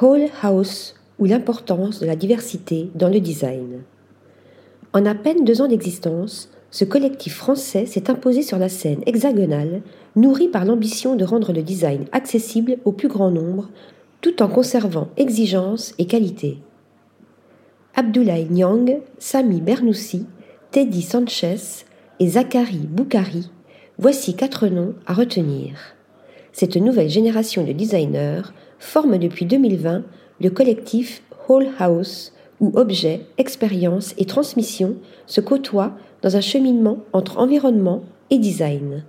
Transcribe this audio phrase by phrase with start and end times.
[0.00, 3.82] Whole House ou l'importance de la diversité dans le design.
[4.92, 9.82] En à peine deux ans d'existence, ce collectif français s'est imposé sur la scène hexagonale,
[10.14, 13.70] nourri par l'ambition de rendre le design accessible au plus grand nombre,
[14.20, 16.58] tout en conservant exigence et qualité.
[17.96, 20.26] Abdoulaye Nyang, Sami Bernoussi,
[20.70, 21.84] Teddy Sanchez
[22.20, 23.50] et Zachary Boukari,
[23.98, 25.74] voici quatre noms à retenir.
[26.52, 28.42] Cette nouvelle génération de designers
[28.78, 30.04] forme depuis 2020
[30.40, 34.96] le collectif Whole House, où objets, expériences et transmission
[35.26, 35.92] se côtoient
[36.22, 39.04] dans un cheminement entre environnement et design.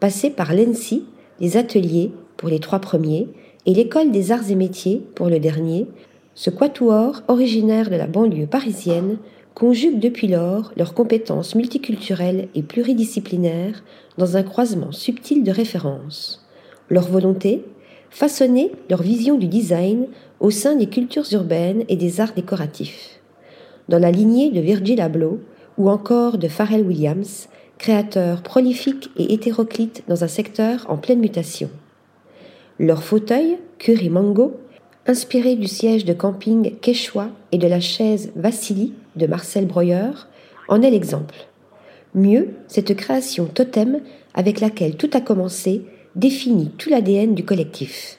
[0.00, 1.04] Passé par l'ENSI,
[1.40, 3.28] les ateliers pour les trois premiers
[3.66, 5.86] et l'école des arts et métiers pour le dernier,
[6.34, 9.18] ce quatuor originaire de la banlieue parisienne
[9.54, 13.82] conjugue depuis lors leurs compétences multiculturelles et pluridisciplinaires
[14.16, 16.46] dans un croisement subtil de références.
[16.90, 17.64] Leur volonté
[18.10, 20.06] Façonner leur vision du design
[20.40, 23.20] au sein des cultures urbaines et des arts décoratifs.
[23.88, 25.40] Dans la lignée de Virgil Abloh,
[25.76, 31.70] ou encore de Pharrell Williams, créateur prolifique et hétéroclite dans un secteur en pleine mutation.
[32.78, 34.60] Leur fauteuil, Curry Mango,
[35.06, 40.10] inspiré du siège de camping Quechua et de la chaise Vassili de Marcel Breuer,
[40.68, 41.34] en est l'exemple.
[42.14, 44.00] Mieux, cette création totem
[44.34, 45.82] avec laquelle tout a commencé
[46.16, 48.18] définit tout l'ADN du collectif.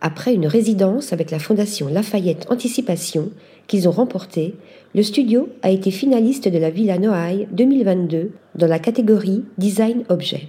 [0.00, 3.30] Après une résidence avec la Fondation Lafayette Anticipation
[3.66, 4.54] qu'ils ont remportée,
[4.94, 10.48] le studio a été finaliste de la Villa Noailles 2022 dans la catégorie Design Objet.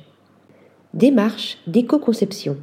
[0.94, 2.58] Démarche d'éco-conception.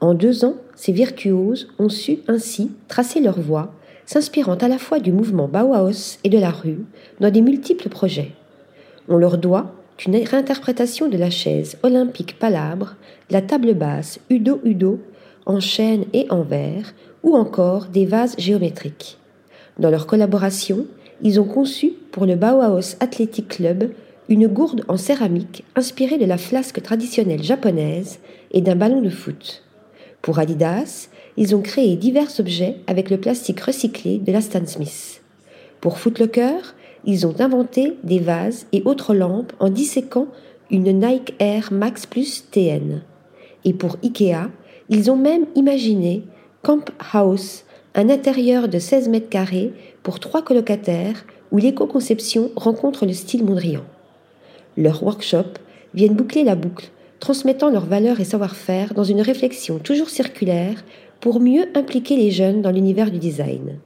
[0.00, 3.74] En deux ans, ces virtuoses ont su ainsi tracer leur voie,
[4.06, 6.84] s'inspirant à la fois du mouvement Bauhaus et de la rue
[7.20, 8.32] dans des multiples projets.
[9.08, 9.74] On leur doit
[10.06, 12.96] une réinterprétation de la chaise olympique palabre,
[13.30, 15.00] la table basse Udo Udo
[15.46, 19.18] en chêne et en verre, ou encore des vases géométriques.
[19.78, 20.86] Dans leur collaboration,
[21.22, 23.90] ils ont conçu pour le Bauhaus Athletic Club
[24.28, 28.18] une gourde en céramique inspirée de la flasque traditionnelle japonaise
[28.52, 29.64] et d'un ballon de foot.
[30.20, 35.22] Pour Adidas, ils ont créé divers objets avec le plastique recyclé de la Stan Smith.
[35.80, 40.28] Pour Footlocker, ils ont inventé des vases et autres lampes en disséquant
[40.70, 43.02] une Nike Air Max Plus TN.
[43.64, 44.50] Et pour Ikea,
[44.88, 46.22] ils ont même imaginé
[46.62, 47.64] Camp House,
[47.94, 49.72] un intérieur de 16 mètres carrés
[50.02, 53.84] pour trois colocataires où l'éco-conception rencontre le style Mondrian.
[54.76, 55.58] Leurs workshops
[55.94, 60.84] viennent boucler la boucle, transmettant leurs valeurs et savoir-faire dans une réflexion toujours circulaire
[61.20, 63.78] pour mieux impliquer les jeunes dans l'univers du design.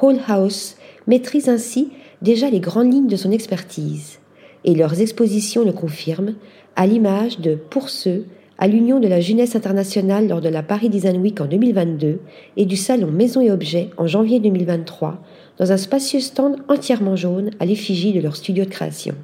[0.00, 1.90] Whole House maîtrise ainsi
[2.22, 4.18] déjà les grandes lignes de son expertise,
[4.64, 6.34] et leurs expositions le confirment,
[6.76, 8.24] à l'image de Pour ceux
[8.58, 12.20] à l'Union de la jeunesse internationale lors de la Paris Design Week en 2022
[12.56, 15.22] et du salon Maison et Objets en janvier 2023
[15.58, 19.14] dans un spacieux stand entièrement jaune à l'effigie de leur studio de création.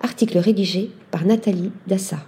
[0.00, 2.18] Article rédigé par Nathalie Dassa.